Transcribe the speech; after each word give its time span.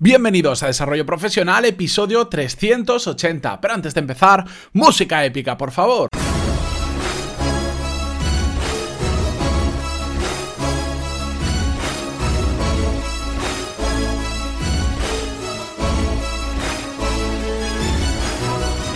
Bienvenidos 0.00 0.64
a 0.64 0.66
Desarrollo 0.66 1.06
Profesional, 1.06 1.64
episodio 1.64 2.26
380. 2.26 3.60
Pero 3.60 3.74
antes 3.74 3.94
de 3.94 4.00
empezar, 4.00 4.44
música 4.72 5.24
épica, 5.24 5.56
por 5.56 5.70
favor. 5.70 6.08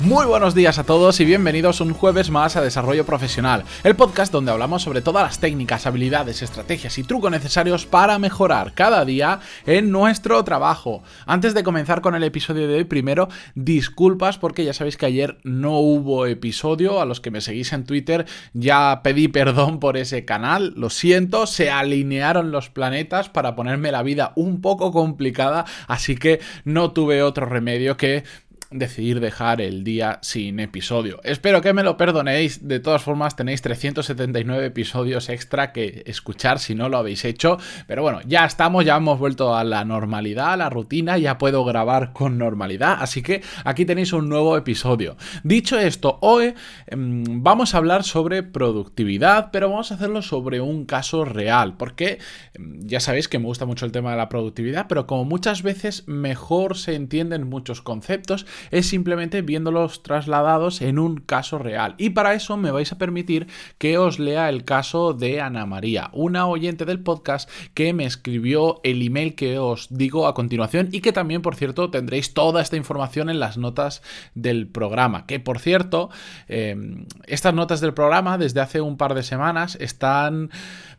Muy 0.09 0.25
buenos 0.25 0.55
días 0.55 0.79
a 0.79 0.85
todos 0.85 1.21
y 1.21 1.27
bienvenidos 1.27 1.83
un 1.83 1.93
jueves 1.93 2.31
más 2.31 2.57
a 2.57 2.63
Desarrollo 2.63 3.05
Profesional, 3.05 3.65
el 3.85 3.95
podcast 3.95 4.33
donde 4.33 4.51
hablamos 4.51 4.83
sobre 4.83 5.03
todas 5.03 5.23
las 5.23 5.39
técnicas, 5.39 5.87
habilidades, 5.87 6.41
estrategias 6.41 6.97
y 6.97 7.03
trucos 7.05 7.31
necesarios 7.31 7.85
para 7.85 8.19
mejorar 8.19 8.73
cada 8.73 9.05
día 9.05 9.41
en 9.67 9.91
nuestro 9.91 10.43
trabajo. 10.45 11.03
Antes 11.27 11.53
de 11.53 11.63
comenzar 11.63 12.01
con 12.01 12.15
el 12.15 12.25
episodio 12.25 12.67
de 12.67 12.77
hoy, 12.77 12.85
primero 12.85 13.29
disculpas 13.55 14.39
porque 14.39 14.65
ya 14.65 14.73
sabéis 14.73 14.97
que 14.97 15.05
ayer 15.05 15.37
no 15.45 15.79
hubo 15.79 16.25
episodio, 16.25 17.03
a 17.03 17.05
los 17.05 17.21
que 17.21 17.31
me 17.31 17.43
seguís 17.43 17.75
en 17.75 17.85
Twitter 17.85 18.25
ya 18.55 19.03
pedí 19.05 19.29
perdón 19.29 19.79
por 19.79 19.99
ese 19.99 20.25
canal, 20.25 20.73
lo 20.75 20.89
siento, 20.89 21.47
se 21.47 21.71
alinearon 21.71 22.51
los 22.51 22.71
planetas 22.71 23.29
para 23.29 23.55
ponerme 23.55 23.93
la 23.93 24.03
vida 24.03 24.33
un 24.37 24.63
poco 24.63 24.91
complicada, 24.91 25.67
así 25.87 26.17
que 26.17 26.41
no 26.65 26.93
tuve 26.93 27.23
otro 27.23 27.45
remedio 27.45 27.99
que 27.99 28.25
decidir 28.71 29.21
dejar 29.21 29.61
el 29.61 29.83
día 29.83 30.19
sin 30.21 30.61
episodio. 30.61 31.21
Espero 31.25 31.63
que 31.63 31.73
me 31.73 31.83
lo 31.83 31.97
perdonéis. 31.97 32.69
De 32.69 32.81
todas 32.81 33.03
formas, 33.03 33.35
tenéis 33.35 33.63
379 33.63 34.67
episodios 34.67 35.31
extra 35.31 35.73
que 35.73 36.03
escuchar 36.07 36.59
si 36.59 36.75
no 36.75 36.89
lo 36.89 36.99
habéis 36.99 37.25
hecho. 37.25 37.59
Pero 37.87 38.03
bueno, 38.03 38.21
ya 38.27 38.45
estamos, 38.45 38.85
ya 38.85 38.97
hemos 38.97 39.19
vuelto 39.19 39.57
a 39.57 39.65
la 39.65 39.85
normalidad, 39.85 40.53
a 40.53 40.57
la 40.57 40.69
rutina, 40.69 41.17
ya 41.17 41.39
puedo 41.39 41.65
grabar 41.65 42.13
con 42.13 42.37
normalidad. 42.37 42.99
Así 43.01 43.23
que 43.23 43.43
aquí 43.65 43.87
tenéis 43.87 44.13
un 44.13 44.29
nuevo 44.29 44.57
episodio. 44.57 45.17
Dicho 45.45 45.79
esto, 45.79 46.19
hoy 46.21 46.55
em, 46.87 47.43
vamos 47.43 47.75
a 47.75 47.79
hablar 47.79 48.05
sobre 48.05 48.43
productividad, 48.43 49.51
pero 49.51 49.71
vamos 49.71 49.93
a 49.93 49.95
hacerlo 49.95 50.21
sobre 50.21 50.61
un 50.61 50.85
caso 50.85 51.25
real. 51.25 51.77
Porque 51.79 52.19
em, 52.53 52.81
ya 52.83 53.01
sabéis 53.01 53.29
que 53.29 53.39
me 53.39 53.47
gusta 53.47 53.65
mucho 53.65 53.87
el 53.87 53.93
tema 53.93 54.11
de 54.11 54.19
la 54.19 54.29
productividad, 54.29 54.89
pero 54.89 55.07
como 55.07 55.25
muchas 55.25 55.63
veces 55.63 56.07
mejor 56.07 56.77
se 56.77 56.95
entienden 56.95 57.49
muchos 57.49 57.81
conceptos, 57.81 58.45
es 58.71 58.87
simplemente 58.87 59.43
viéndolos 59.43 60.03
trasladados 60.03 60.81
en 60.81 60.99
un 60.99 61.17
caso 61.17 61.59
real. 61.59 61.95
Y 61.99 62.11
para 62.11 62.35
eso 62.35 62.57
me 62.57 62.71
vais 62.71 62.93
a 62.93 62.99
permitir 62.99 63.47
que 63.79 63.99
os 63.99 64.19
lea 64.19 64.49
el 64.49 64.65
caso 64.65 65.13
de 65.13 65.41
Ana 65.41 65.67
María, 65.67 66.11
una 66.13 66.47
oyente 66.47 66.85
del 66.85 67.01
podcast 67.01 67.51
que 67.75 67.93
me 67.93 68.05
escribió 68.05 68.81
el 68.85 69.03
email 69.03 69.35
que 69.35 69.59
os 69.59 69.89
digo 69.91 70.27
a 70.27 70.35
continuación 70.35 70.89
y 70.93 71.01
que 71.01 71.13
también, 71.13 71.43
por 71.43 71.55
cierto, 71.55 71.91
tendréis 71.91 72.35
toda 72.35 72.63
esta 72.63 72.77
información 72.77 73.31
en 73.31 73.41
las 73.41 73.59
notas 73.59 74.03
del 74.35 74.69
programa. 74.69 75.27
Que, 75.27 75.41
por 75.41 75.59
cierto, 75.59 76.11
em, 76.49 77.07
estas 77.27 77.55
notas 77.55 77.81
del 77.81 77.95
programa 77.95 78.39
desde 78.39 78.61
hace 78.61 78.81
un 78.81 78.97
par 78.97 79.15
de 79.15 79.23
semanas 79.23 79.77
están 79.81 80.51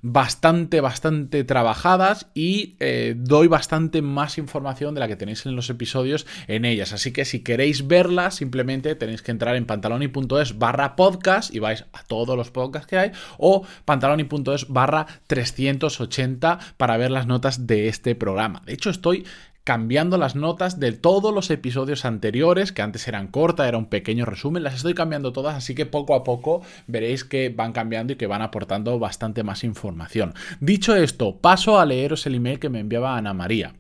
bastante, 0.02 0.82
bastante 0.82 1.44
trabajadas 1.44 2.28
y 2.34 2.76
eh, 2.80 3.16
doy 3.18 3.48
bastante 3.48 4.02
más 4.02 4.38
información 4.38 4.94
de 4.94 5.02
la 5.02 5.08
que 5.08 5.16
tenéis 5.16 5.46
en 5.46 5.56
los 5.56 5.70
episodios 5.70 6.26
en 6.48 6.66
ellas. 6.66 6.94
Así 6.94 7.12
que 7.12 7.26
si 7.26 7.44
queréis 7.50 7.88
verlas, 7.88 8.36
simplemente 8.36 8.94
tenéis 8.94 9.24
que 9.24 9.32
entrar 9.32 9.56
en 9.56 9.66
pantaloni.es 9.66 10.60
barra 10.60 10.96
podcast 10.96 11.52
y 11.52 11.58
vais 11.58 11.84
a 11.94 12.04
todos 12.04 12.38
los 12.38 12.52
podcasts 12.52 12.86
que 12.86 13.00
hay 13.00 13.12
o 13.40 13.66
pantaloni.es 13.86 14.68
barra 14.68 15.08
380 15.26 16.60
para 16.78 16.96
ver 16.98 17.10
las 17.10 17.26
notas 17.26 17.66
de 17.66 17.88
este 17.88 18.14
programa. 18.14 18.62
De 18.68 18.74
hecho, 18.74 18.92
estoy 18.92 19.26
cambiando 19.64 20.20
las 20.20 20.36
notas 20.36 20.80
de 20.80 20.92
todos 20.92 21.34
los 21.34 21.50
episodios 21.50 22.06
anteriores, 22.06 22.72
que 22.72 22.84
antes 22.84 23.08
eran 23.08 23.30
cortas, 23.30 23.68
era 23.68 23.80
un 23.80 23.88
pequeño 23.88 24.26
resumen, 24.26 24.62
las 24.62 24.76
estoy 24.76 24.94
cambiando 24.94 25.34
todas, 25.34 25.56
así 25.56 25.74
que 25.74 25.88
poco 25.88 26.14
a 26.14 26.24
poco 26.24 26.62
veréis 26.86 27.24
que 27.24 27.50
van 27.50 27.72
cambiando 27.74 28.14
y 28.14 28.16
que 28.16 28.28
van 28.28 28.44
aportando 28.44 29.00
bastante 29.00 29.42
más 29.42 29.64
información. 29.64 30.36
Dicho 30.60 30.96
esto, 30.96 31.38
paso 31.38 31.80
a 31.80 31.86
leeros 31.88 32.28
el 32.28 32.36
email 32.36 32.60
que 32.60 32.70
me 32.70 32.80
enviaba 32.80 33.18
Ana 33.18 33.34
María. 33.34 33.74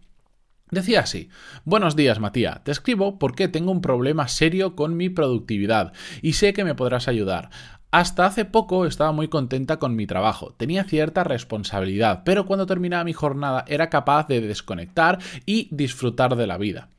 Decía 0.72 1.00
así, 1.00 1.30
buenos 1.66 1.96
días 1.96 2.20
Matías, 2.20 2.64
te 2.64 2.70
escribo 2.70 3.18
porque 3.18 3.48
tengo 3.48 3.72
un 3.72 3.82
problema 3.82 4.28
serio 4.28 4.76
con 4.76 4.96
mi 4.96 5.10
productividad 5.10 5.94
y 6.22 6.34
sé 6.34 6.54
que 6.54 6.64
me 6.64 6.76
podrás 6.76 7.08
ayudar. 7.08 7.50
Hasta 7.90 8.28
hace 8.28 8.46
poco 8.46 8.86
estaba 8.86 9.12
muy 9.12 9.30
contenta 9.30 9.78
con 9.80 9.96
mi 9.96 10.06
trabajo, 10.06 10.54
tenía 10.58 10.84
cierta 10.84 11.24
responsabilidad, 11.24 12.22
pero 12.24 12.46
cuando 12.46 12.68
terminaba 12.68 13.04
mi 13.04 13.14
jornada 13.14 13.66
era 13.68 13.90
capaz 13.90 14.28
de 14.28 14.42
desconectar 14.42 15.18
y 15.48 15.70
disfrutar 15.72 16.36
de 16.36 16.46
la 16.46 16.60
vida. 16.60 16.90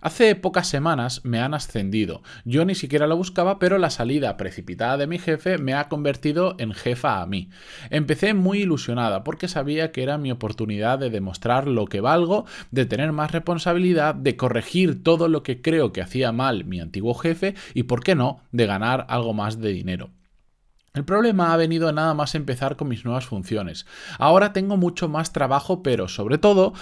Hace 0.00 0.34
pocas 0.34 0.68
semanas 0.68 1.24
me 1.24 1.40
han 1.40 1.54
ascendido. 1.54 2.22
Yo 2.44 2.64
ni 2.64 2.74
siquiera 2.74 3.06
lo 3.06 3.16
buscaba, 3.16 3.58
pero 3.58 3.78
la 3.78 3.90
salida 3.90 4.36
precipitada 4.36 4.96
de 4.96 5.06
mi 5.06 5.18
jefe 5.18 5.58
me 5.58 5.74
ha 5.74 5.88
convertido 5.88 6.56
en 6.58 6.72
jefa 6.72 7.20
a 7.20 7.26
mí. 7.26 7.50
Empecé 7.90 8.34
muy 8.34 8.60
ilusionada 8.60 9.24
porque 9.24 9.48
sabía 9.48 9.92
que 9.92 10.02
era 10.02 10.18
mi 10.18 10.30
oportunidad 10.30 10.98
de 10.98 11.10
demostrar 11.10 11.66
lo 11.66 11.86
que 11.86 12.00
valgo, 12.00 12.46
de 12.70 12.86
tener 12.86 13.12
más 13.12 13.32
responsabilidad, 13.32 14.14
de 14.14 14.36
corregir 14.36 15.02
todo 15.02 15.28
lo 15.28 15.42
que 15.42 15.60
creo 15.60 15.92
que 15.92 16.02
hacía 16.02 16.32
mal 16.32 16.64
mi 16.64 16.80
antiguo 16.80 17.14
jefe 17.14 17.54
y, 17.74 17.84
por 17.84 18.02
qué 18.02 18.14
no, 18.14 18.40
de 18.52 18.66
ganar 18.66 19.06
algo 19.08 19.34
más 19.34 19.60
de 19.60 19.72
dinero. 19.72 20.10
El 20.94 21.04
problema 21.04 21.52
ha 21.52 21.56
venido 21.56 21.92
nada 21.92 22.12
más 22.14 22.34
empezar 22.34 22.74
con 22.74 22.88
mis 22.88 23.04
nuevas 23.04 23.26
funciones. 23.26 23.86
Ahora 24.18 24.52
tengo 24.52 24.76
mucho 24.76 25.08
más 25.08 25.32
trabajo, 25.32 25.82
pero 25.82 26.08
sobre 26.08 26.38
todo 26.38 26.72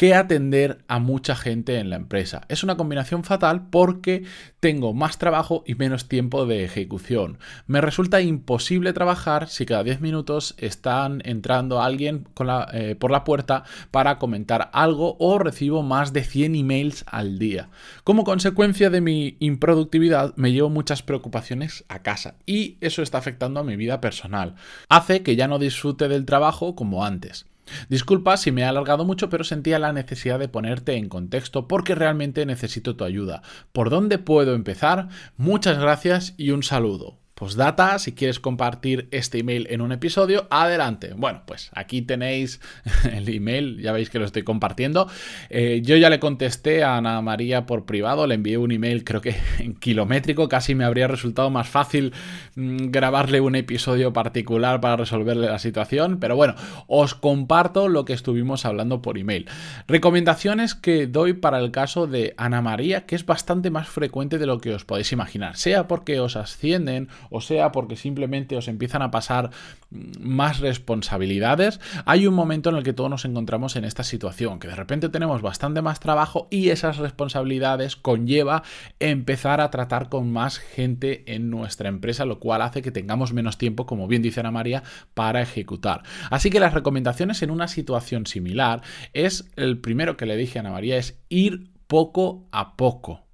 que 0.00 0.14
atender 0.14 0.78
a 0.88 0.98
mucha 0.98 1.36
gente 1.36 1.78
en 1.78 1.90
la 1.90 1.96
empresa. 1.96 2.40
Es 2.48 2.64
una 2.64 2.78
combinación 2.78 3.22
fatal 3.22 3.66
porque 3.68 4.24
tengo 4.58 4.94
más 4.94 5.18
trabajo 5.18 5.62
y 5.66 5.74
menos 5.74 6.08
tiempo 6.08 6.46
de 6.46 6.64
ejecución. 6.64 7.36
Me 7.66 7.82
resulta 7.82 8.22
imposible 8.22 8.94
trabajar 8.94 9.50
si 9.50 9.66
cada 9.66 9.84
10 9.84 10.00
minutos 10.00 10.54
están 10.56 11.20
entrando 11.26 11.82
alguien 11.82 12.26
eh, 12.72 12.96
por 12.98 13.10
la 13.10 13.24
puerta 13.24 13.64
para 13.90 14.18
comentar 14.18 14.70
algo 14.72 15.18
o 15.20 15.38
recibo 15.38 15.82
más 15.82 16.14
de 16.14 16.24
100 16.24 16.54
emails 16.54 17.04
al 17.06 17.38
día. 17.38 17.68
Como 18.02 18.24
consecuencia 18.24 18.88
de 18.88 19.02
mi 19.02 19.36
improductividad 19.38 20.34
me 20.36 20.50
llevo 20.50 20.70
muchas 20.70 21.02
preocupaciones 21.02 21.84
a 21.88 21.98
casa 21.98 22.36
y 22.46 22.78
eso 22.80 23.02
está 23.02 23.18
afectando 23.18 23.60
a 23.60 23.64
mi 23.64 23.76
vida 23.76 24.00
personal. 24.00 24.54
Hace 24.88 25.22
que 25.22 25.36
ya 25.36 25.46
no 25.46 25.58
disfrute 25.58 26.08
del 26.08 26.24
trabajo 26.24 26.74
como 26.74 27.04
antes. 27.04 27.49
Disculpa 27.88 28.36
si 28.36 28.52
me 28.52 28.62
he 28.62 28.64
alargado 28.64 29.04
mucho, 29.04 29.28
pero 29.28 29.44
sentía 29.44 29.78
la 29.78 29.92
necesidad 29.92 30.38
de 30.38 30.48
ponerte 30.48 30.96
en 30.96 31.08
contexto 31.08 31.68
porque 31.68 31.94
realmente 31.94 32.46
necesito 32.46 32.96
tu 32.96 33.04
ayuda. 33.04 33.42
¿Por 33.72 33.90
dónde 33.90 34.18
puedo 34.18 34.54
empezar? 34.54 35.08
Muchas 35.36 35.78
gracias 35.78 36.34
y 36.36 36.50
un 36.50 36.62
saludo. 36.62 37.19
Postdata, 37.40 37.98
si 37.98 38.12
quieres 38.12 38.38
compartir 38.38 39.08
este 39.12 39.38
email 39.38 39.66
en 39.70 39.80
un 39.80 39.92
episodio, 39.92 40.46
adelante. 40.50 41.14
Bueno, 41.16 41.40
pues 41.46 41.70
aquí 41.72 42.02
tenéis 42.02 42.60
el 43.10 43.26
email, 43.30 43.80
ya 43.80 43.92
veis 43.92 44.10
que 44.10 44.18
lo 44.18 44.26
estoy 44.26 44.42
compartiendo. 44.42 45.08
Eh, 45.48 45.80
yo 45.82 45.96
ya 45.96 46.10
le 46.10 46.20
contesté 46.20 46.84
a 46.84 46.98
Ana 46.98 47.22
María 47.22 47.64
por 47.64 47.86
privado, 47.86 48.26
le 48.26 48.34
envié 48.34 48.58
un 48.58 48.72
email 48.72 49.04
creo 49.04 49.22
que 49.22 49.36
en 49.58 49.74
kilométrico, 49.74 50.50
casi 50.50 50.74
me 50.74 50.84
habría 50.84 51.08
resultado 51.08 51.48
más 51.48 51.66
fácil 51.66 52.12
mm, 52.56 52.90
grabarle 52.90 53.40
un 53.40 53.54
episodio 53.54 54.12
particular 54.12 54.82
para 54.82 54.96
resolverle 54.96 55.46
la 55.46 55.58
situación, 55.58 56.18
pero 56.20 56.36
bueno, 56.36 56.56
os 56.88 57.14
comparto 57.14 57.88
lo 57.88 58.04
que 58.04 58.12
estuvimos 58.12 58.66
hablando 58.66 59.00
por 59.00 59.16
email. 59.16 59.48
Recomendaciones 59.88 60.74
que 60.74 61.06
doy 61.06 61.32
para 61.32 61.58
el 61.58 61.70
caso 61.70 62.06
de 62.06 62.34
Ana 62.36 62.60
María, 62.60 63.06
que 63.06 63.16
es 63.16 63.24
bastante 63.24 63.70
más 63.70 63.88
frecuente 63.88 64.36
de 64.36 64.44
lo 64.44 64.58
que 64.58 64.74
os 64.74 64.84
podéis 64.84 65.10
imaginar, 65.12 65.56
sea 65.56 65.88
porque 65.88 66.20
os 66.20 66.36
ascienden 66.36 67.08
o 67.30 67.40
sea 67.40 67.72
porque 67.72 67.96
simplemente 67.96 68.56
os 68.56 68.68
empiezan 68.68 69.02
a 69.02 69.10
pasar 69.10 69.50
más 69.90 70.60
responsabilidades, 70.60 71.80
hay 72.04 72.26
un 72.26 72.34
momento 72.34 72.70
en 72.70 72.76
el 72.76 72.82
que 72.82 72.92
todos 72.92 73.10
nos 73.10 73.24
encontramos 73.24 73.76
en 73.76 73.84
esta 73.84 74.04
situación, 74.04 74.58
que 74.58 74.68
de 74.68 74.76
repente 74.76 75.08
tenemos 75.08 75.42
bastante 75.42 75.82
más 75.82 76.00
trabajo 76.00 76.48
y 76.50 76.70
esas 76.70 76.98
responsabilidades 76.98 77.96
conlleva 77.96 78.62
empezar 78.98 79.60
a 79.60 79.70
tratar 79.70 80.08
con 80.08 80.30
más 80.32 80.58
gente 80.58 81.24
en 81.32 81.50
nuestra 81.50 81.88
empresa, 81.88 82.24
lo 82.24 82.40
cual 82.40 82.62
hace 82.62 82.82
que 82.82 82.90
tengamos 82.90 83.32
menos 83.32 83.58
tiempo, 83.58 83.86
como 83.86 84.06
bien 84.08 84.22
dice 84.22 84.40
Ana 84.40 84.50
María, 84.50 84.82
para 85.14 85.40
ejecutar. 85.40 86.02
Así 86.30 86.50
que 86.50 86.60
las 86.60 86.74
recomendaciones 86.74 87.42
en 87.42 87.50
una 87.50 87.68
situación 87.68 88.26
similar 88.26 88.82
es 89.12 89.50
el 89.56 89.78
primero 89.78 90.16
que 90.16 90.26
le 90.26 90.36
dije 90.36 90.58
a 90.58 90.60
Ana 90.60 90.72
María 90.72 90.96
es 90.96 91.20
ir 91.28 91.70
poco 91.86 92.46
a 92.52 92.76
poco. 92.76 93.29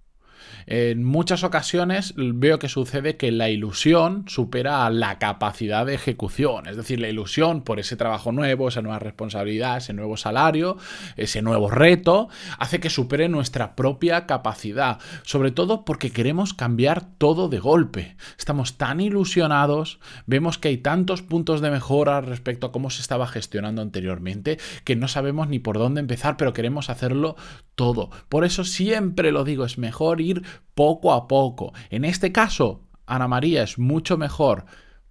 En 0.66 1.04
muchas 1.04 1.44
ocasiones 1.44 2.14
veo 2.16 2.58
que 2.58 2.68
sucede 2.68 3.16
que 3.16 3.30
la 3.30 3.50
ilusión 3.50 4.24
supera 4.26 4.88
la 4.90 5.18
capacidad 5.18 5.86
de 5.86 5.94
ejecución, 5.94 6.66
es 6.66 6.76
decir, 6.76 7.00
la 7.00 7.08
ilusión 7.08 7.62
por 7.62 7.78
ese 7.78 7.96
trabajo 7.96 8.32
nuevo, 8.32 8.68
esa 8.68 8.82
nueva 8.82 8.98
responsabilidad, 8.98 9.76
ese 9.76 9.92
nuevo 9.92 10.16
salario, 10.16 10.76
ese 11.16 11.42
nuevo 11.42 11.70
reto, 11.70 12.28
hace 12.58 12.80
que 12.80 12.90
supere 12.90 13.28
nuestra 13.28 13.76
propia 13.76 14.26
capacidad, 14.26 14.98
sobre 15.22 15.50
todo 15.50 15.84
porque 15.84 16.10
queremos 16.10 16.54
cambiar 16.54 17.04
todo 17.18 17.48
de 17.48 17.58
golpe. 17.58 18.16
Estamos 18.38 18.76
tan 18.78 19.00
ilusionados, 19.00 20.00
vemos 20.26 20.58
que 20.58 20.68
hay 20.68 20.78
tantos 20.78 21.22
puntos 21.22 21.60
de 21.60 21.70
mejora 21.70 22.20
respecto 22.20 22.66
a 22.66 22.72
cómo 22.72 22.90
se 22.90 23.02
estaba 23.02 23.26
gestionando 23.26 23.82
anteriormente, 23.82 24.58
que 24.84 24.96
no 24.96 25.08
sabemos 25.08 25.48
ni 25.48 25.58
por 25.58 25.78
dónde 25.78 26.00
empezar, 26.00 26.36
pero 26.36 26.52
queremos 26.52 26.90
hacerlo 26.90 27.36
todo. 27.74 28.10
Por 28.28 28.44
eso 28.44 28.64
siempre 28.64 29.32
lo 29.32 29.44
digo, 29.44 29.64
es 29.64 29.78
mejor 29.78 30.20
ir 30.20 30.42
poco 30.74 31.12
a 31.12 31.28
poco. 31.28 31.72
En 31.90 32.04
este 32.04 32.32
caso, 32.32 32.82
Ana 33.06 33.28
María, 33.28 33.62
es 33.62 33.78
mucho 33.78 34.16
mejor 34.16 34.66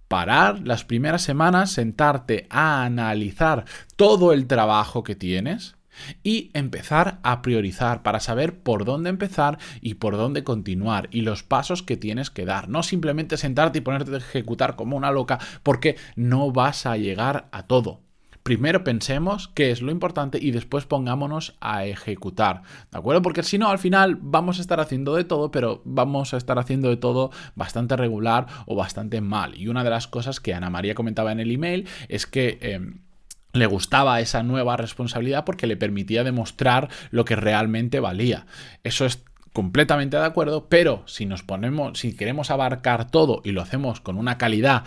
parar 0.08 0.60
las 0.66 0.84
primeras 0.84 1.22
semanas, 1.22 1.72
sentarte 1.72 2.46
a 2.50 2.84
analizar 2.84 3.64
todo 3.96 4.32
el 4.32 4.46
trabajo 4.46 5.02
que 5.02 5.16
tienes 5.16 5.76
y 6.22 6.50
empezar 6.52 7.18
a 7.22 7.42
priorizar 7.42 8.02
para 8.02 8.20
saber 8.20 8.60
por 8.60 8.84
dónde 8.84 9.10
empezar 9.10 9.58
y 9.80 9.94
por 9.94 10.16
dónde 10.16 10.44
continuar 10.44 11.08
y 11.10 11.22
los 11.22 11.42
pasos 11.42 11.82
que 11.82 11.96
tienes 11.96 12.30
que 12.30 12.44
dar. 12.44 12.68
No 12.68 12.82
simplemente 12.82 13.36
sentarte 13.36 13.78
y 13.78 13.82
ponerte 13.82 14.14
a 14.14 14.18
ejecutar 14.18 14.76
como 14.76 14.96
una 14.96 15.10
loca 15.10 15.38
porque 15.62 15.96
no 16.14 16.52
vas 16.52 16.86
a 16.86 16.96
llegar 16.96 17.48
a 17.50 17.62
todo 17.66 18.05
primero 18.46 18.84
pensemos 18.84 19.48
qué 19.48 19.72
es 19.72 19.82
lo 19.82 19.90
importante 19.90 20.38
y 20.40 20.52
después 20.52 20.86
pongámonos 20.86 21.56
a 21.60 21.84
ejecutar, 21.84 22.62
¿de 22.92 22.98
acuerdo? 22.98 23.20
Porque 23.20 23.42
si 23.42 23.58
no, 23.58 23.70
al 23.70 23.80
final 23.80 24.16
vamos 24.20 24.58
a 24.58 24.60
estar 24.60 24.78
haciendo 24.78 25.16
de 25.16 25.24
todo, 25.24 25.50
pero 25.50 25.82
vamos 25.84 26.32
a 26.32 26.36
estar 26.36 26.56
haciendo 26.56 26.88
de 26.88 26.96
todo 26.96 27.32
bastante 27.56 27.96
regular 27.96 28.46
o 28.66 28.76
bastante 28.76 29.20
mal. 29.20 29.58
Y 29.58 29.66
una 29.66 29.82
de 29.82 29.90
las 29.90 30.06
cosas 30.06 30.38
que 30.38 30.54
Ana 30.54 30.70
María 30.70 30.94
comentaba 30.94 31.32
en 31.32 31.40
el 31.40 31.50
email 31.50 31.88
es 32.08 32.26
que... 32.26 32.58
Em, 32.62 33.00
le 33.52 33.64
gustaba 33.64 34.20
esa 34.20 34.42
nueva 34.42 34.76
responsabilidad 34.76 35.46
porque 35.46 35.66
le 35.66 35.78
permitía 35.78 36.24
demostrar 36.24 36.90
lo 37.10 37.24
que 37.24 37.36
realmente 37.36 38.00
valía. 38.00 38.44
Eso 38.84 39.06
es 39.06 39.24
completamente 39.54 40.18
de 40.18 40.26
acuerdo, 40.26 40.68
pero 40.68 41.02
si 41.06 41.24
nos 41.24 41.42
ponemos, 41.42 41.98
si 41.98 42.14
queremos 42.14 42.50
abarcar 42.50 43.10
todo 43.10 43.40
y 43.44 43.52
lo 43.52 43.62
hacemos 43.62 44.02
con 44.02 44.18
una 44.18 44.36
calidad 44.36 44.84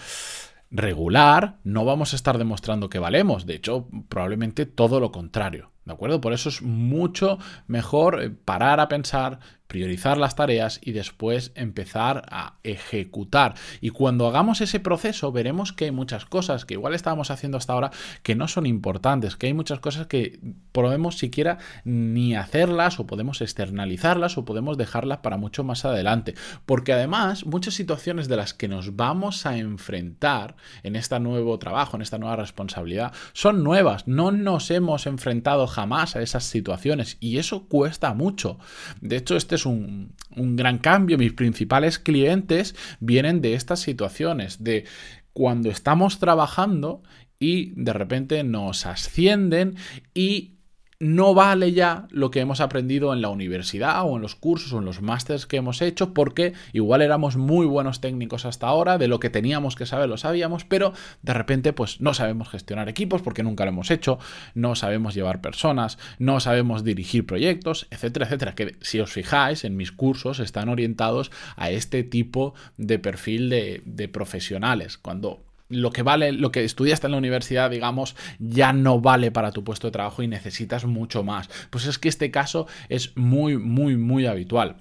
regular, 0.72 1.58
no 1.64 1.86
vamos 1.86 2.14
a 2.14 2.16
estar 2.16 2.38
demostrando 2.38 2.90
que 2.90 3.00
valemos. 3.00 3.46
De 3.46 3.56
hecho, 3.56 3.88
probablemente 4.08 4.66
todo 4.66 5.00
lo 5.00 5.12
contrario. 5.12 5.72
¿De 5.86 5.94
acuerdo? 5.94 6.22
Por 6.22 6.34
eso 6.34 6.50
es 6.50 6.62
mucho 6.62 7.40
mejor 7.68 8.22
eh, 8.22 8.30
parar 8.30 8.80
a 8.80 8.88
pensar, 8.88 9.40
priorizar 9.70 10.18
las 10.18 10.36
tareas 10.36 10.82
y 10.84 10.94
después 10.94 11.52
empezar 11.54 12.26
a 12.32 12.56
ejecutar. 12.64 13.54
Y 13.82 13.92
cuando 13.92 14.28
hagamos 14.28 14.62
ese 14.62 14.80
proceso 14.80 15.32
veremos 15.32 15.74
que 15.74 15.86
hay 15.86 15.92
muchas 15.92 16.26
cosas 16.26 16.66
que 16.66 16.74
igual 16.74 16.96
estábamos 16.96 17.30
haciendo 17.30 17.60
hasta 17.60 17.74
ahora 17.74 17.92
que 18.24 18.36
no 18.36 18.48
son 18.48 18.66
importantes, 18.66 19.36
que 19.36 19.46
hay 19.46 19.54
muchas 19.54 19.80
cosas 19.80 20.08
que 20.08 20.40
podemos 20.72 21.20
siquiera 21.20 21.60
ni 21.84 22.36
hacerlas 22.36 23.00
o 23.00 23.06
podemos 23.06 23.42
externalizarlas 23.42 24.40
o 24.40 24.44
podemos 24.44 24.76
dejarlas 24.76 25.20
para 25.20 25.38
mucho 25.38 25.64
más 25.64 25.86
adelante. 25.86 26.34
Porque 26.66 26.94
además 26.94 27.46
muchas 27.46 27.76
situaciones 27.76 28.28
de 28.28 28.38
las 28.38 28.56
que 28.56 28.68
nos 28.68 28.96
vamos 28.96 29.46
a 29.46 29.58
enfrentar 29.58 30.56
en 30.82 30.96
este 30.96 31.20
nuevo 31.20 31.60
trabajo, 31.60 31.96
en 31.96 32.02
esta 32.02 32.18
nueva 32.18 32.38
responsabilidad, 32.38 33.14
son 33.34 33.64
nuevas. 33.64 34.08
No 34.08 34.32
nos 34.32 34.72
hemos 34.72 35.06
enfrentado 35.06 35.68
jamás 35.68 36.16
a 36.16 36.24
esas 36.24 36.46
situaciones 36.46 37.18
y 37.20 37.38
eso 37.38 37.68
cuesta 37.68 38.16
mucho. 38.16 38.58
De 39.00 39.18
hecho, 39.18 39.36
este 39.36 39.59
es 39.60 39.66
un, 39.66 40.16
gran 40.36 40.78
cambio. 40.78 41.18
Mis 41.18 41.34
principales 41.34 42.00
clientes 42.00 42.76
vienen 43.00 43.42
de 43.42 43.54
estas 43.54 43.80
situaciones, 43.80 44.64
de 44.64 44.86
cuando 45.34 45.70
estamos 45.70 46.20
trabajando 46.20 47.04
y 47.40 47.72
de 47.82 47.94
repente 47.94 48.44
nos 48.44 48.86
ascienden 48.86 49.76
y 50.14 50.59
no 51.00 51.34
vale 51.34 51.72
ya 51.72 52.08
lo 52.10 52.30
que 52.30 52.42
hemos 52.42 52.60
aprendido 52.60 53.14
en 53.14 53.22
la 53.22 53.30
universidad 53.30 54.04
o 54.04 54.18
en 54.18 54.22
los 54.22 54.36
cursos 54.36 54.74
o 54.74 54.80
en 54.80 54.86
los 54.86 55.02
másters 55.02 55.46
que 55.46 55.56
hemos 55.56 55.82
hecho 55.82 56.14
porque 56.14 56.54
igual 56.74 57.02
éramos 57.02 57.38
muy 57.38 57.66
buenos 57.66 58.02
técnicos 58.02 58.46
hasta 58.46 58.68
ahora, 58.68 58.98
de 58.98 59.08
lo 59.08 59.22
que 59.22 59.30
teníamos 59.30 59.78
que 59.78 59.86
saber 59.86 60.10
lo 60.10 60.18
sabíamos, 60.18 60.66
pero 60.66 60.92
de 61.22 61.34
repente 61.34 61.72
pues 61.72 62.02
no 62.02 62.14
sabemos 62.14 62.50
gestionar 62.50 62.90
equipos 62.90 63.22
porque 63.22 63.44
nunca 63.44 63.64
lo 63.64 63.72
hemos 63.72 63.92
hecho, 63.92 64.20
no 64.56 64.76
sabemos 64.76 65.16
llevar 65.16 65.40
personas, 65.40 65.98
no 66.18 66.42
sabemos 66.42 66.84
dirigir 66.84 67.26
proyectos, 67.26 67.88
etcétera, 67.92 68.26
etcétera, 68.26 68.56
que 68.56 68.76
si 68.82 69.00
os 69.00 69.12
fijáis 69.12 69.64
en 69.64 69.78
mis 69.78 69.94
cursos 69.94 70.40
están 70.40 70.68
orientados 70.68 71.32
a 71.56 71.72
este 71.72 72.04
tipo 72.04 72.54
de 72.76 73.00
perfil 73.00 73.50
de, 73.50 73.82
de 73.86 74.10
profesionales, 74.10 74.98
cuando 74.98 75.49
lo 75.70 75.92
que 75.92 76.04
vale, 76.04 76.32
lo 76.32 76.52
que 76.52 76.64
estudiaste 76.64 77.08
en 77.08 77.12
la 77.12 77.18
universidad, 77.18 77.70
digamos, 77.70 78.16
ya 78.40 78.74
no 78.74 79.00
vale 79.00 79.32
para 79.32 79.52
tu 79.52 79.64
puesto 79.64 79.88
de 79.88 79.92
trabajo 79.92 80.24
y 80.24 80.28
necesitas 80.28 80.86
mucho 80.86 81.24
más. 81.24 81.50
Pues 81.70 81.86
es 81.86 82.00
que 82.00 82.10
este 82.10 82.32
caso 82.32 82.68
es 82.90 83.16
muy, 83.16 83.58
muy, 83.58 83.96
muy 83.96 84.26
habitual. 84.26 84.78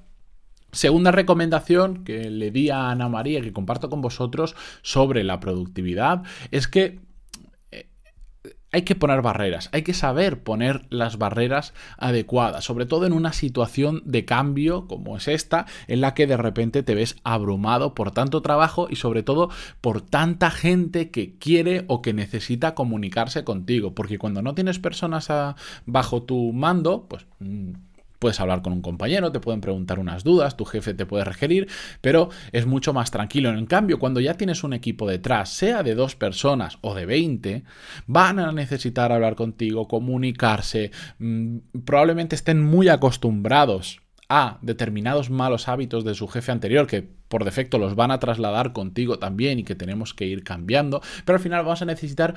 Segunda 0.73 1.12
recomendación 1.12 2.05
que 2.05 2.31
le 2.31 2.50
di 2.50 2.69
a 2.70 2.90
Ana 2.90 3.08
María, 3.08 3.40
que 3.40 3.52
comparto 3.52 3.88
con 3.88 4.02
vosotros 4.02 4.55
sobre 4.82 5.25
la 5.25 5.40
productividad, 5.40 6.23
es 6.50 6.69
que 6.69 7.00
hay 8.73 8.82
que 8.82 8.94
poner 8.94 9.23
barreras, 9.23 9.70
hay 9.73 9.82
que 9.82 9.94
saber 9.94 10.43
poner 10.43 10.87
las 10.91 11.19
barreras 11.19 11.73
adecuadas, 11.97 12.65
sobre 12.65 12.87
todo 12.87 13.06
en 13.06 13.12
una 13.12 13.32
situación 13.32 14.03
de 14.05 14.25
cambio 14.25 14.87
como 14.87 15.17
es 15.17 15.29
esta, 15.29 15.67
en 15.87 16.00
la 16.00 16.15
que 16.15 16.26
de 16.26 16.37
repente 16.37 16.82
te 16.82 16.94
ves 16.94 17.17
abrumado 17.25 17.94
por 17.94 18.11
tanto 18.11 18.43
trabajo 18.43 18.88
y 18.91 18.97
sobre 18.97 19.23
todo 19.23 19.50
por 19.81 20.03
tanta 20.03 20.50
gente 20.50 21.11
que 21.11 21.38
quiere 21.38 21.85
o 21.88 22.03
que 22.03 22.12
necesita 22.12 22.75
comunicarse 22.75 23.44
contigo, 23.44 23.94
porque 23.94 24.19
cuando 24.19 24.43
no 24.43 24.55
tienes 24.55 24.79
personas 24.79 25.29
bajo 25.87 26.23
tu 26.23 26.53
mando, 26.53 27.06
pues 27.09 27.26
mm, 27.41 27.73
Puedes 28.19 28.41
hablar 28.41 28.62
con 28.62 28.73
un 28.73 28.82
compañero, 28.82 29.32
te 29.32 29.41
pueden 29.41 29.61
preguntar 29.61 29.99
unas 29.99 30.25
dudas, 30.25 30.56
tu 30.56 30.65
jefe 30.65 30.94
te 30.94 31.06
puede 31.06 31.25
requerir, 31.25 31.69
pero 32.00 32.31
es 32.53 32.67
mucho 32.67 32.93
más 32.93 33.11
tranquilo. 33.11 33.50
En 33.50 33.67
cambio, 33.67 33.99
cuando 33.99 34.20
ya 34.20 34.35
tienes 34.35 34.65
un 34.65 34.73
equipo 34.73 35.09
detrás, 35.09 35.50
sea 35.50 35.82
de 35.82 35.94
dos 35.94 36.17
personas 36.17 36.79
o 36.81 36.94
de 36.94 37.06
20, 37.06 37.65
van 38.06 38.38
a 38.38 38.53
necesitar 38.53 39.12
hablar 39.12 39.37
contigo, 39.37 39.88
comunicarse, 39.88 40.91
mm, 41.19 41.59
probablemente 41.85 42.35
estén 42.35 42.62
muy 42.62 42.88
acostumbrados 42.88 44.00
a 44.29 44.59
determinados 44.61 45.31
malos 45.31 45.69
hábitos 45.69 46.05
de 46.05 46.14
su 46.14 46.29
jefe 46.29 46.53
anterior 46.53 46.87
que 46.87 47.03
por 47.29 47.44
defecto 47.44 47.79
los 47.79 47.94
van 47.94 48.11
a 48.11 48.19
trasladar 48.19 48.73
contigo 48.73 49.19
también 49.19 49.59
y 49.59 49.64
que 49.64 49.75
tenemos 49.75 50.14
que 50.14 50.26
ir 50.26 50.44
cambiando, 50.44 51.00
pero 51.25 51.37
al 51.37 51.43
final 51.43 51.64
vamos 51.64 51.82
a 51.82 51.87
necesitar 51.87 52.35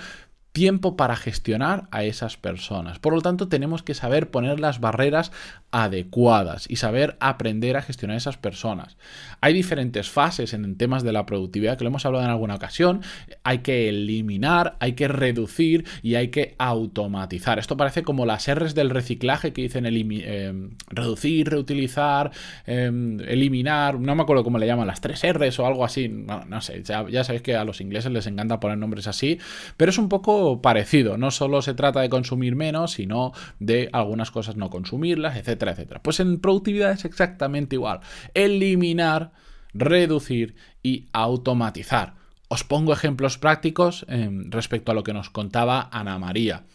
tiempo 0.51 0.98
para 0.98 1.15
gestionar 1.15 1.88
a 1.92 2.03
esas 2.03 2.36
personas. 2.38 3.00
Por 3.00 3.13
lo 3.13 3.21
tanto, 3.21 3.48
tenemos 3.48 3.83
que 3.83 3.94
saber 3.94 4.30
poner 4.30 4.59
las 4.59 4.80
barreras 4.80 5.31
adecuadas 5.71 6.65
y 6.69 6.75
saber 6.75 7.15
aprender 7.21 7.77
a 7.77 7.81
gestionar 7.81 8.15
a 8.15 8.18
esas 8.18 8.38
personas. 8.38 8.98
Hay 9.39 9.53
diferentes 9.53 10.09
fases 10.09 10.53
en 10.53 10.75
temas 10.75 11.03
de 11.03 11.13
la 11.13 11.25
productividad 11.25 11.77
que 11.77 11.86
lo 11.86 11.89
hemos 11.89 12.06
hablado 12.06 12.25
en 12.25 12.30
alguna 12.30 12.56
ocasión. 12.56 13.01
Hay 13.44 13.59
que 13.59 13.88
eliminar, 13.88 14.75
hay 14.80 14.94
que 14.94 15.07
reducir 15.07 15.86
y 16.01 16.15
hay 16.15 16.27
que 16.27 16.56
automatizar. 16.57 17.57
Esto 17.57 17.77
parece 17.77 18.03
como 18.03 18.25
las 18.25 18.53
R's 18.53 18.75
del 18.75 18.89
reciclaje 18.89 19.53
que 19.53 19.62
dicen 19.62 19.86
eh, 19.88 20.69
reducir, 20.88 21.50
reutilizar, 21.50 22.31
em, 22.65 23.22
eliminar, 23.22 24.00
no 24.00 24.15
me 24.15 24.24
acuerdo 24.24 24.43
cómo 24.43 24.58
le 24.58 24.67
llaman, 24.67 24.88
las 24.88 25.00
tres 25.00 25.22
R's 25.24 25.60
o 25.60 25.65
algo 25.65 25.86
así. 25.86 26.10
No, 26.10 26.62
sé, 26.62 26.84
ya 26.84 27.24
sabéis 27.24 27.41
que 27.41 27.55
a 27.55 27.63
los 27.63 27.79
ingleses 27.79 28.12
les 28.12 28.27
encanta 28.27 28.60
poner 28.60 28.77
nombres 28.77 29.08
así, 29.08 29.39
pero 29.77 29.91
es 29.91 29.98
un 29.98 30.10
poco 30.10 30.40
parecido. 30.62 31.17
No 31.17 31.31
solo 31.31 31.62
se 31.62 31.74
trata 31.74 32.01
de 32.01 32.10
consumir 32.10 32.55
menos, 32.55 32.93
sino 32.93 33.33
de 33.60 33.89
algunas 33.93 34.31
cosas 34.31 34.55
no 34.55 34.69
consumirlas, 34.69 35.38
etcétera, 35.38 35.71
etcétera. 35.71 36.01
Pues 36.03 36.19
en 36.19 36.39
productividad 36.39 36.91
es 36.91 37.05
exactamente 37.05 37.75
igual. 37.75 38.01
Eliminar, 38.33 39.31
reducir 39.74 40.55
y 40.83 41.07
automatizar. 41.13 42.15
Os 42.48 42.63
pongo 42.63 42.91
ejemplos 42.91 43.38
prácticos 43.38 44.05
em, 44.10 44.51
respecto 44.51 44.91
a 44.91 44.95
lo 44.95 45.03
que 45.03 45.13
nos 45.13 45.29
contaba 45.29 45.89
Ana 45.91 46.19
María. 46.19 46.65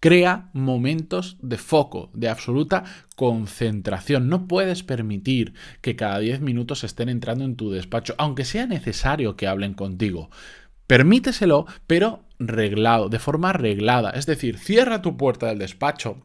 Crea 0.00 0.50
momentos 0.52 1.38
de 1.40 1.56
foco, 1.56 2.10
de 2.12 2.28
absoluta 2.28 2.84
concentración. 3.16 4.28
No 4.28 4.46
puedes 4.46 4.84
permitir 4.84 5.54
que 5.80 5.96
cada 5.96 6.18
10 6.18 6.40
minutos 6.40 6.84
estén 6.84 7.08
entrando 7.08 7.44
en 7.44 7.56
tu 7.56 7.70
despacho, 7.70 8.14
aunque 8.18 8.44
sea 8.44 8.66
necesario 8.66 9.34
que 9.34 9.48
hablen 9.48 9.74
contigo. 9.74 10.30
Permíteselo, 10.86 11.66
pero 11.86 12.27
reglado, 12.38 13.08
de 13.08 13.18
forma 13.18 13.52
reglada. 13.52 14.10
Es 14.10 14.26
decir, 14.26 14.58
cierra 14.58 15.02
tu 15.02 15.16
puerta 15.16 15.46
del 15.46 15.58
despacho 15.58 16.22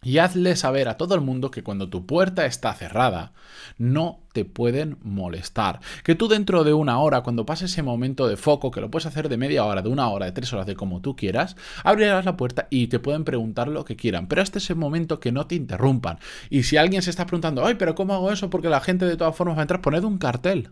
Y 0.00 0.18
hazle 0.18 0.54
saber 0.54 0.88
a 0.88 0.96
todo 0.96 1.16
el 1.16 1.20
mundo 1.20 1.50
que 1.50 1.64
cuando 1.64 1.88
tu 1.90 2.06
puerta 2.06 2.46
está 2.46 2.72
cerrada, 2.72 3.32
no 3.78 4.20
te 4.32 4.44
pueden 4.44 4.96
molestar. 5.02 5.80
Que 6.04 6.14
tú 6.14 6.28
dentro 6.28 6.62
de 6.62 6.72
una 6.72 7.00
hora, 7.00 7.22
cuando 7.22 7.44
pase 7.44 7.64
ese 7.64 7.82
momento 7.82 8.28
de 8.28 8.36
foco, 8.36 8.70
que 8.70 8.80
lo 8.80 8.90
puedes 8.92 9.06
hacer 9.06 9.28
de 9.28 9.36
media 9.36 9.64
hora, 9.64 9.82
de 9.82 9.88
una 9.88 10.08
hora, 10.08 10.26
de 10.26 10.32
tres 10.32 10.52
horas, 10.52 10.66
de 10.66 10.76
como 10.76 11.00
tú 11.00 11.16
quieras, 11.16 11.56
abrirás 11.82 12.24
la 12.24 12.36
puerta 12.36 12.68
y 12.70 12.86
te 12.86 13.00
pueden 13.00 13.24
preguntar 13.24 13.66
lo 13.68 13.84
que 13.84 13.96
quieran. 13.96 14.28
Pero 14.28 14.42
este 14.42 14.58
es 14.58 14.70
el 14.70 14.76
momento 14.76 15.18
que 15.18 15.32
no 15.32 15.48
te 15.48 15.56
interrumpan. 15.56 16.18
Y 16.48 16.62
si 16.62 16.76
alguien 16.76 17.02
se 17.02 17.10
está 17.10 17.26
preguntando, 17.26 17.66
ay, 17.66 17.74
pero 17.74 17.96
¿cómo 17.96 18.14
hago 18.14 18.30
eso? 18.30 18.50
Porque 18.50 18.68
la 18.68 18.80
gente 18.80 19.04
de 19.04 19.16
todas 19.16 19.34
formas 19.34 19.56
va 19.56 19.62
a 19.62 19.64
entrar, 19.64 19.80
poned 19.82 20.04
un 20.04 20.18
cartel 20.18 20.70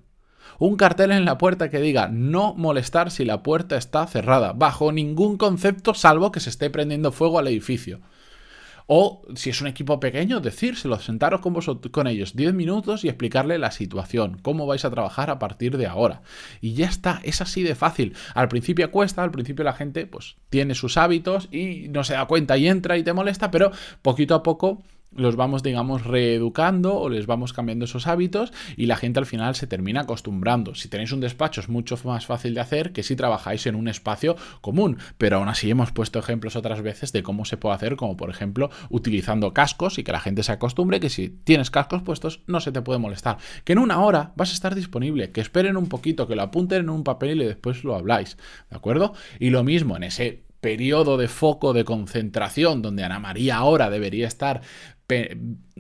un 0.59 0.77
cartel 0.77 1.13
en 1.13 1.25
la 1.25 1.39
puerta 1.39 1.71
que 1.71 1.81
diga 1.81 2.09
no 2.09 2.55
molestar 2.55 3.11
si 3.11 3.25
la 3.25 3.43
puerta 3.43 3.77
está 3.77 4.07
cerrada, 4.07 4.53
bajo 4.53 4.93
ningún 4.93 5.37
concepto 5.37 5.95
salvo 5.95 6.33
que 6.33 6.41
se 6.41 6.51
esté 6.51 6.71
prendiendo 6.71 7.13
fuego 7.13 7.39
al 7.39 7.49
edificio. 7.49 8.01
O 8.89 9.23
si 9.35 9.51
es 9.51 9.61
un 9.61 9.67
equipo 9.67 9.99
pequeño, 9.99 10.39
decírselo, 10.41 11.01
sentaros 11.01 11.41
con, 11.41 11.53
vosotros, 11.53 11.91
con 11.91 12.07
ellos 12.07 12.37
10 12.37 12.55
minutos 12.55 13.05
y 13.05 13.09
explicarle 13.09 13.59
la 13.59 13.73
situación, 13.73 14.39
cómo 14.43 14.65
vais 14.67 14.85
a 14.85 14.91
trabajar 14.91 15.29
a 15.29 15.41
partir 15.41 15.77
de 15.77 15.89
ahora. 15.89 16.23
Y 16.61 16.75
ya 16.75 16.87
está, 16.87 17.21
es 17.25 17.41
así 17.41 17.65
de 17.65 17.75
fácil. 17.75 18.15
Al 18.35 18.49
principio 18.49 18.91
cuesta, 18.93 19.25
al 19.25 19.33
principio 19.33 19.65
la 19.65 19.73
gente 19.73 20.07
pues 20.07 20.37
tiene 20.51 20.77
sus 20.77 20.97
hábitos 20.97 21.49
y 21.51 21.89
no 21.89 22.05
se 22.05 22.15
da 22.15 22.27
cuenta 22.27 22.57
y 22.57 22.69
entra 22.69 22.97
y 22.97 23.03
te 23.03 23.13
molesta, 23.13 23.51
pero 23.51 23.73
poquito 24.03 24.37
a 24.37 24.45
poco 24.45 24.85
los 25.17 25.37
vamos, 25.37 25.63
digamos, 25.63 26.05
reeducando 26.05 26.97
o 26.97 27.09
les 27.09 27.27
vamos 27.27 27.53
cambiando 27.53 27.85
esos 27.85 28.07
hábitos 28.07 28.53
y 28.77 28.87
la 28.87 28.97
gente 28.97 29.19
al 29.19 29.27
final 29.27 29.55
se 29.55 29.67
termina 29.67 30.03
acostumbrando. 30.03 30.75
Si 30.75 30.89
tenéis 30.89 31.13
un 31.13 31.21
despacho 31.21 31.61
es 31.61 31.69
mucho 31.69 31.99
más 32.05 32.27
fácil 32.27 32.55
de 32.55 32.61
hacer 32.61 32.93
que 32.93 33.03
si 33.03 33.17
trabajáis 33.17 33.67
en 33.67 33.75
un 33.75 33.89
espacio 33.89 34.37
común, 34.61 34.99
pero 35.19 35.39
aún 35.39 35.49
así 35.49 35.71
hemos 35.71 35.93
puesto 35.93 36.19
ejemplos 36.19 36.57
otras 36.57 36.83
veces 36.83 37.13
de 37.13 37.23
cómo 37.23 37.45
se 37.45 37.57
puede 37.57 37.75
hacer, 37.75 37.97
como 37.97 38.17
por 38.17 38.31
ejemplo 38.31 38.71
utilizando 38.91 39.53
cascos 39.53 39.99
y 39.99 40.05
que 40.05 40.13
la 40.13 40.21
gente 40.21 40.43
se 40.43 40.53
acostumbre 40.53 41.01
que 41.01 41.11
si 41.11 41.29
tienes 41.29 41.71
cascos 41.71 42.03
puestos 42.03 42.41
no 42.47 42.61
se 42.61 42.73
te 42.73 42.83
puede 42.83 42.99
molestar. 42.99 43.39
Que 43.65 43.73
en 43.73 43.79
una 43.79 44.01
hora 44.01 44.33
vas 44.37 44.51
a 44.51 44.55
estar 44.55 44.75
disponible, 44.75 45.31
que 45.31 45.41
esperen 45.41 45.77
un 45.77 45.89
poquito, 45.89 46.27
que 46.27 46.37
lo 46.37 46.43
apunten 46.43 46.83
en 46.83 46.91
un 46.91 47.05
papel 47.05 47.41
y 47.43 47.47
después 47.47 47.85
lo 47.85 47.95
habláis, 47.95 48.37
¿de 48.71 48.77
acuerdo? 48.77 49.15
Y 49.39 49.51
lo 49.51 49.65
mismo 49.65 49.97
en 49.97 50.05
ese 50.05 50.47
periodo 50.61 51.17
de 51.17 51.29
foco 51.29 51.73
de 51.73 51.85
concentración 51.85 52.83
donde 52.83 53.05
Ana 53.05 53.21
María 53.21 53.57
ahora 53.57 53.91
debería 53.91 54.27
estar 54.27 54.63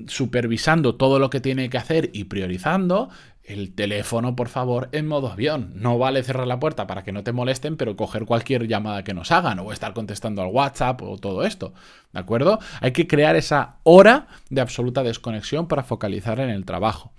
supervisando 0.06 0.94
todo 0.94 1.18
lo 1.18 1.30
que 1.30 1.40
tiene 1.40 1.68
que 1.68 1.78
hacer 1.78 2.10
y 2.12 2.24
priorizando, 2.24 3.08
el 3.46 3.74
teléfono, 3.74 4.34
por 4.34 4.48
favor, 4.48 4.88
en 4.92 5.06
modo 5.06 5.30
avión. 5.30 5.72
No 5.76 5.98
vale 5.98 6.22
cerrar 6.22 6.46
la 6.46 6.58
puerta 6.58 6.86
para 6.86 7.04
que 7.04 7.12
no 7.12 7.22
te 7.22 7.32
molesten, 7.32 7.76
pero 7.76 7.96
coger 7.96 8.24
cualquier 8.24 8.66
llamada 8.66 9.04
que 9.04 9.14
nos 9.14 9.30
hagan 9.30 9.60
o 9.60 9.72
estar 9.72 9.94
contestando 9.94 10.42
al 10.42 10.48
WhatsApp 10.48 11.00
o 11.02 11.16
todo 11.16 11.44
esto. 11.44 11.72
¿De 12.12 12.20
acuerdo? 12.20 12.58
Hay 12.80 12.92
que 12.92 13.06
crear 13.06 13.36
esa 13.36 13.76
hora 13.84 14.26
de 14.50 14.60
absoluta 14.60 15.02
desconexión 15.02 15.68
para 15.68 15.84
focalizar 15.84 16.40
en 16.40 16.50
el 16.50 16.64
trabajo. 16.64 17.12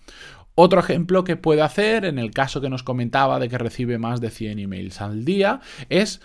Otro 0.60 0.80
ejemplo 0.80 1.24
que 1.24 1.36
puede 1.36 1.62
hacer, 1.62 2.04
en 2.04 2.18
el 2.18 2.32
caso 2.32 2.62
que 2.62 2.70
nos 2.70 2.82
comentaba 2.82 3.40
de 3.40 3.48
que 3.48 3.60
recibe 3.60 4.00
más 4.00 4.22
de 4.22 4.32
100 4.32 4.58
emails 4.58 5.02
al 5.02 5.24
día, 5.24 5.62
es 5.90 6.20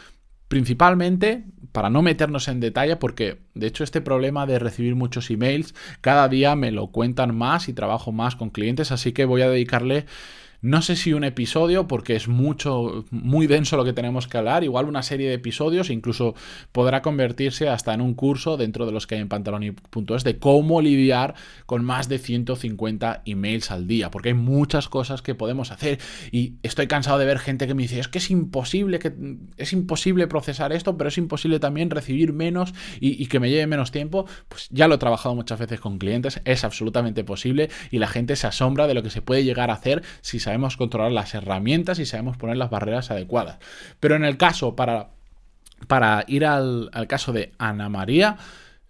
Principalmente, 0.53 1.45
para 1.73 1.89
no 1.89 2.03
meternos 2.03 2.47
en 2.47 2.61
detalle, 2.61 2.97
porque 2.97 3.39
de 3.55 3.69
hecho 3.69 3.85
este 3.85 4.03
problema 4.03 4.45
de 4.45 4.59
recibir 4.59 4.95
muchos 4.95 5.31
emails, 5.31 5.75
cada 6.03 6.29
día 6.29 6.55
me 6.57 6.71
lo 6.71 6.89
cuentan 6.89 7.35
más 7.35 7.71
y 7.71 7.73
trabajo 7.73 8.13
más 8.13 8.37
con 8.37 8.51
clientes, 8.51 8.93
así 8.93 9.13
que 9.13 9.25
voy 9.25 9.41
a 9.41 9.49
dedicarle 9.49 10.05
no 10.63 10.81
sé 10.81 10.95
si 10.95 11.13
un 11.13 11.25
episodio, 11.25 11.89
porque 11.89 12.15
es 12.15 12.29
mucho, 12.29 13.05
muy 13.11 13.49
denso 13.49 13.77
lo 13.77 13.85
que 13.85 13.93
tenemos 13.93 14.29
que 14.29 14.39
hablar, 14.39 14.63
igual 14.63 14.87
una 14.87 15.03
serie 15.03 15.29
de 15.29 15.35
episodios, 15.35 15.91
incluso 15.91 16.37
podrá 16.71 17.03
convertirse 17.03 17.69
hasta 17.69 17.93
en 17.93 18.01
un 18.01 18.15
curso 18.15 18.57
dentro 18.57 18.87
de 18.87 18.93
los 18.93 19.09
que 19.09 19.17
hay 19.17 19.23
en 19.23 19.29
pantaloni.es 19.29 20.23
de 20.23 20.39
cómo 20.39 20.81
lidiar 20.81 21.35
con 21.67 21.85
más 21.85 22.09
de 22.09 22.19
150 22.19 23.23
emails 23.27 23.73
al 23.73 23.89
día, 23.89 24.13
porque 24.13 24.29
hay 24.29 24.35
muchas 24.35 24.89
cosas 24.89 25.21
que 25.21 25.35
podemos 25.35 25.73
hacer 25.73 25.99
y 26.31 26.55
estoy 26.63 26.87
cansado 26.87 27.19
de 27.19 27.25
ver 27.25 27.41
gente 27.41 27.67
que 27.67 27.75
me 27.75 27.83
dice, 27.83 27.99
es 27.99 28.07
que 28.07 28.19
es 28.19 28.31
imposible, 28.31 29.01
que 29.01 29.13
es 29.57 29.73
imposible 29.73 30.29
procesar 30.29 30.73
esto, 30.73 30.97
pero 30.97 31.09
es 31.09 31.19
imposible 31.19 31.59
también 31.59 31.91
recibir 31.91 32.33
menos 32.33 32.73
y, 33.01 33.27
que 33.27 33.41
me 33.41 33.51
lleve 33.51 33.67
menos 33.67 33.91
tiempo, 33.91 34.27
pues 34.49 34.69
ya 34.71 34.87
lo 34.87 34.95
he 34.95 34.99
trabajado 34.99 35.35
muchas 35.35 35.59
veces 35.59 35.81
con 35.81 35.99
clientes, 35.99 36.41
es 36.45 36.63
absolutamente 36.63 37.25
posible 37.25 37.69
y 37.91 37.99
la 37.99 38.07
gente 38.07 38.37
se 38.37 38.47
asombra 38.47 38.87
de 38.87 38.95
lo 38.95 39.03
que 39.03 39.11
se 39.11 39.23
puede 39.23 39.43
llegar 39.43 39.71
a 39.71 39.75
hacer 39.75 40.03
si 40.21 40.39
sabemos 40.39 40.52
controlar 40.77 41.13
las 41.13 41.35
herramientas 41.35 41.99
y 41.99 42.07
sabemos 42.07 42.37
poner 42.37 42.57
las 42.57 42.71
barreras 42.71 43.11
adecuadas. 43.11 43.59
Pero 44.01 44.17
en 44.17 44.25
el 44.25 44.37
caso, 44.37 44.77
para, 44.77 45.11
para 45.87 46.25
ir 46.27 46.45
al, 46.45 46.91
al 46.93 47.07
caso 47.07 47.33
de 47.33 47.53
Ana 47.59 47.89
María, 47.89 48.37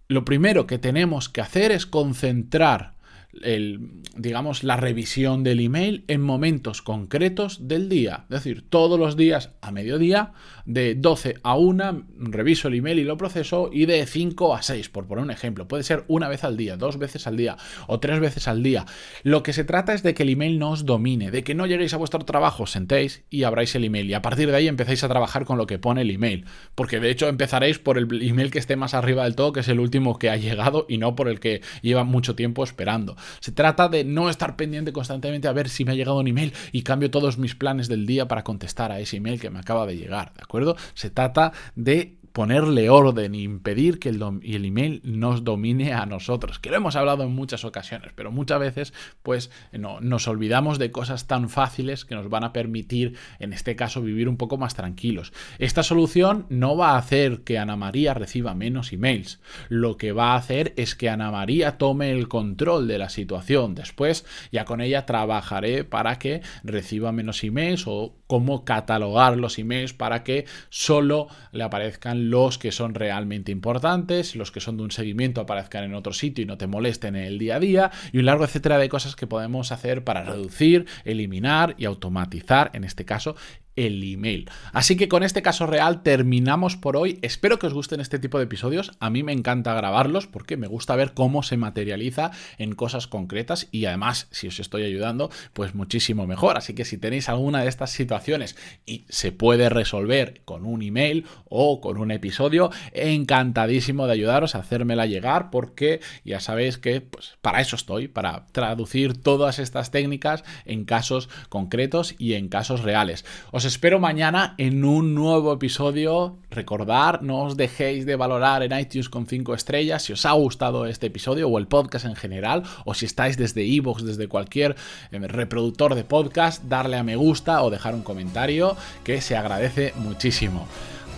lo 0.08 0.24
primero 0.24 0.66
que 0.66 0.78
tenemos 0.78 1.28
que 1.28 1.40
hacer 1.40 1.72
es 1.72 1.86
concentrar 1.86 2.94
el, 3.42 4.02
digamos, 4.16 4.62
la 4.62 4.76
revisión 4.76 5.42
del 5.42 5.60
email 5.60 6.04
en 6.08 6.20
momentos 6.20 6.82
concretos 6.82 7.66
del 7.66 7.88
día. 7.88 8.24
Es 8.24 8.44
decir, 8.44 8.64
todos 8.68 8.98
los 8.98 9.16
días 9.16 9.50
a 9.62 9.70
mediodía, 9.70 10.32
de 10.64 10.94
12 10.94 11.38
a 11.42 11.56
1, 11.56 12.06
reviso 12.18 12.68
el 12.68 12.74
email 12.74 12.98
y 12.98 13.04
lo 13.04 13.16
proceso, 13.16 13.70
y 13.72 13.86
de 13.86 14.06
5 14.06 14.54
a 14.54 14.62
6, 14.62 14.88
por 14.88 15.06
poner 15.06 15.24
un 15.24 15.30
ejemplo. 15.30 15.68
Puede 15.68 15.82
ser 15.82 16.04
una 16.08 16.28
vez 16.28 16.44
al 16.44 16.56
día, 16.56 16.76
dos 16.76 16.98
veces 16.98 17.26
al 17.26 17.36
día 17.36 17.56
o 17.86 18.00
tres 18.00 18.20
veces 18.20 18.48
al 18.48 18.62
día. 18.62 18.86
Lo 19.22 19.42
que 19.42 19.52
se 19.52 19.64
trata 19.64 19.94
es 19.94 20.02
de 20.02 20.14
que 20.14 20.22
el 20.22 20.30
email 20.30 20.58
no 20.58 20.70
os 20.70 20.86
domine, 20.86 21.30
de 21.30 21.44
que 21.44 21.54
no 21.54 21.66
lleguéis 21.66 21.94
a 21.94 21.96
vuestro 21.96 22.20
trabajo, 22.20 22.66
sentéis 22.66 23.24
y 23.30 23.44
abráis 23.44 23.74
el 23.74 23.84
email. 23.84 24.10
Y 24.10 24.14
a 24.14 24.22
partir 24.22 24.50
de 24.50 24.56
ahí 24.56 24.68
empezáis 24.68 25.04
a 25.04 25.08
trabajar 25.08 25.44
con 25.44 25.58
lo 25.58 25.66
que 25.66 25.78
pone 25.78 26.02
el 26.02 26.10
email. 26.10 26.44
Porque 26.74 27.00
de 27.00 27.10
hecho 27.10 27.28
empezaréis 27.28 27.78
por 27.78 27.98
el 27.98 28.08
email 28.22 28.50
que 28.50 28.58
esté 28.58 28.76
más 28.76 28.94
arriba 28.94 29.24
del 29.24 29.36
todo, 29.36 29.52
que 29.52 29.60
es 29.60 29.68
el 29.68 29.80
último 29.80 30.18
que 30.18 30.30
ha 30.30 30.36
llegado, 30.36 30.86
y 30.88 30.98
no 30.98 31.16
por 31.16 31.28
el 31.28 31.40
que 31.40 31.62
lleva 31.82 32.04
mucho 32.04 32.34
tiempo 32.34 32.64
esperando. 32.64 33.16
Se 33.40 33.52
trata 33.52 33.88
de 33.88 34.04
no 34.04 34.28
estar 34.28 34.56
pendiente 34.56 34.92
constantemente 34.92 35.48
a 35.48 35.52
ver 35.52 35.68
si 35.68 35.84
me 35.84 35.92
ha 35.92 35.94
llegado 35.94 36.18
un 36.18 36.28
email 36.28 36.52
y 36.72 36.82
cambio 36.82 37.10
todos 37.10 37.38
mis 37.38 37.54
planes 37.54 37.88
del 37.88 38.06
día 38.06 38.28
para 38.28 38.44
contestar 38.44 38.92
a 38.92 39.00
ese 39.00 39.16
email 39.16 39.40
que 39.40 39.50
me 39.50 39.58
acaba 39.58 39.86
de 39.86 39.96
llegar, 39.96 40.32
¿de 40.34 40.42
acuerdo? 40.52 40.76
Se 40.94 41.10
trata 41.10 41.52
de 41.74 42.18
ponerle 42.32 42.90
orden 42.90 43.34
e 43.34 43.40
impedir 43.40 43.98
que 43.98 44.08
el, 44.08 44.22
el, 44.42 44.64
email 44.64 45.00
nos 45.04 45.44
domine 45.44 45.92
a 45.92 46.06
nosotros, 46.06 46.58
que 46.58 46.70
lo 46.70 46.76
hemos 46.76 46.96
hablado 46.96 47.24
en 47.24 47.34
muchas 47.34 47.64
ocasiones, 47.64 48.12
pero 48.14 48.30
muchas 48.30 48.60
veces 48.60 48.92
pues 49.22 49.50
no, 49.72 50.00
nos 50.00 50.28
olvidamos 50.28 50.78
de 50.78 50.90
cosas 50.90 51.26
tan 51.26 51.48
fáciles 51.48 52.04
que 52.04 52.14
nos 52.14 52.28
van 52.28 52.44
a 52.44 52.52
permitir, 52.52 53.16
en 53.38 53.52
este 53.52 53.76
caso, 53.76 54.02
vivir 54.02 54.28
un 54.28 54.36
poco 54.36 54.56
más 54.56 54.74
tranquilos. 54.74 55.32
Esta 55.58 55.82
solución 55.82 56.46
no 56.48 56.76
va 56.76 56.90
a 56.90 56.98
hacer 56.98 57.42
que 57.42 57.58
Ana 57.58 57.76
María 57.76 58.14
reciba 58.14 58.54
menos 58.54 58.92
emails, 58.92 59.40
lo 59.68 59.96
que 59.96 60.12
va 60.12 60.32
a 60.32 60.36
hacer 60.36 60.72
es 60.76 60.94
que 60.94 61.08
Ana 61.08 61.30
María 61.30 61.78
tome 61.78 62.12
el 62.12 62.28
control 62.28 62.88
de 62.88 62.98
la 62.98 63.08
situación. 63.08 63.74
Después 63.74 64.24
ya 64.50 64.64
con 64.64 64.80
ella 64.80 65.06
trabajaré 65.06 65.84
para 65.84 66.18
que 66.18 66.42
reciba 66.64 67.12
menos 67.12 67.42
emails 67.44 67.84
o 67.86 68.14
cómo 68.26 68.64
catalogar 68.64 69.36
los 69.36 69.58
emails 69.58 69.92
para 69.92 70.24
que 70.24 70.46
solo 70.70 71.28
le 71.52 71.64
aparezcan 71.64 72.21
los 72.30 72.58
que 72.58 72.72
son 72.72 72.94
realmente 72.94 73.52
importantes, 73.52 74.36
los 74.36 74.50
que 74.50 74.60
son 74.60 74.76
de 74.76 74.84
un 74.84 74.90
seguimiento 74.90 75.40
aparezcan 75.40 75.84
en 75.84 75.94
otro 75.94 76.12
sitio 76.12 76.42
y 76.42 76.46
no 76.46 76.58
te 76.58 76.66
molesten 76.66 77.16
en 77.16 77.24
el 77.24 77.38
día 77.38 77.56
a 77.56 77.60
día, 77.60 77.90
y 78.12 78.18
un 78.18 78.26
largo 78.26 78.44
etcétera 78.44 78.78
de 78.78 78.88
cosas 78.88 79.16
que 79.16 79.26
podemos 79.26 79.72
hacer 79.72 80.04
para 80.04 80.24
reducir, 80.24 80.86
eliminar 81.04 81.74
y 81.78 81.84
automatizar, 81.84 82.70
en 82.74 82.84
este 82.84 83.04
caso, 83.04 83.36
el 83.76 84.02
email. 84.02 84.50
Así 84.72 84.96
que 84.96 85.08
con 85.08 85.22
este 85.22 85.42
caso 85.42 85.66
real 85.66 86.02
terminamos 86.02 86.76
por 86.76 86.96
hoy. 86.96 87.18
Espero 87.22 87.58
que 87.58 87.66
os 87.66 87.74
gusten 87.74 88.00
este 88.00 88.18
tipo 88.18 88.38
de 88.38 88.44
episodios. 88.44 88.92
A 89.00 89.10
mí 89.10 89.22
me 89.22 89.32
encanta 89.32 89.74
grabarlos 89.74 90.26
porque 90.26 90.56
me 90.56 90.66
gusta 90.66 90.96
ver 90.96 91.14
cómo 91.14 91.42
se 91.42 91.56
materializa 91.56 92.30
en 92.58 92.74
cosas 92.74 93.06
concretas 93.06 93.68
y 93.70 93.86
además 93.86 94.28
si 94.30 94.48
os 94.48 94.60
estoy 94.60 94.84
ayudando 94.84 95.30
pues 95.52 95.74
muchísimo 95.74 96.26
mejor. 96.26 96.56
Así 96.56 96.74
que 96.74 96.84
si 96.84 96.98
tenéis 96.98 97.28
alguna 97.28 97.62
de 97.62 97.68
estas 97.68 97.90
situaciones 97.90 98.56
y 98.86 99.04
se 99.08 99.32
puede 99.32 99.68
resolver 99.68 100.42
con 100.44 100.64
un 100.64 100.82
email 100.82 101.26
o 101.48 101.80
con 101.80 101.98
un 101.98 102.10
episodio, 102.10 102.70
encantadísimo 102.92 104.06
de 104.06 104.12
ayudaros 104.12 104.54
a 104.54 104.58
hacérmela 104.58 105.06
llegar 105.06 105.50
porque 105.50 106.00
ya 106.24 106.40
sabéis 106.40 106.78
que 106.78 107.00
pues, 107.00 107.36
para 107.40 107.60
eso 107.60 107.76
estoy, 107.76 108.08
para 108.08 108.46
traducir 108.52 109.20
todas 109.22 109.58
estas 109.58 109.90
técnicas 109.90 110.44
en 110.64 110.84
casos 110.84 111.28
concretos 111.48 112.14
y 112.18 112.34
en 112.34 112.48
casos 112.48 112.82
reales. 112.82 113.24
Os 113.50 113.61
espero 113.64 113.98
mañana 113.98 114.54
en 114.58 114.84
un 114.84 115.14
nuevo 115.14 115.52
episodio. 115.52 116.38
Recordar, 116.50 117.22
no 117.22 117.42
os 117.42 117.56
dejéis 117.56 118.06
de 118.06 118.16
valorar 118.16 118.62
en 118.62 118.78
iTunes 118.78 119.08
con 119.08 119.26
5 119.26 119.54
estrellas 119.54 120.02
si 120.02 120.12
os 120.12 120.26
ha 120.26 120.32
gustado 120.32 120.86
este 120.86 121.06
episodio 121.06 121.48
o 121.48 121.58
el 121.58 121.66
podcast 121.66 122.04
en 122.04 122.16
general, 122.16 122.62
o 122.84 122.94
si 122.94 123.06
estáis 123.06 123.36
desde 123.36 123.64
iVoox, 123.64 124.04
desde 124.04 124.28
cualquier 124.28 124.76
eh, 125.10 125.18
reproductor 125.18 125.94
de 125.94 126.04
podcast, 126.04 126.64
darle 126.64 126.96
a 126.96 127.02
me 127.02 127.16
gusta 127.16 127.62
o 127.62 127.70
dejar 127.70 127.94
un 127.94 128.02
comentario 128.02 128.76
que 129.04 129.20
se 129.20 129.36
agradece 129.36 129.92
muchísimo. 129.96 130.66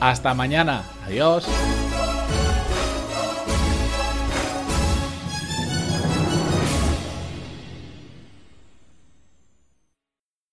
Hasta 0.00 0.34
mañana. 0.34 0.82
Adiós. 1.06 1.46